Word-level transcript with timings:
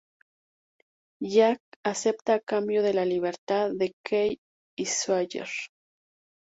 Jack 1.33 1.59
acepta 1.91 2.33
a 2.33 2.39
cambio 2.39 2.81
de 2.81 2.95
la 2.95 3.05
libertad 3.05 3.69
de 3.69 3.93
Kate 4.03 4.39
y 4.75 4.85
Sawyer. 4.87 5.47